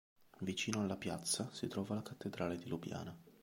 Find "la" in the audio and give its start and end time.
1.93-2.01